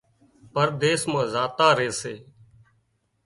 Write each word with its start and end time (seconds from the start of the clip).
پرديس 0.53 1.01
مان 1.11 1.25
زاتان 1.33 1.71
ري 1.77 1.89
سي 1.99 2.15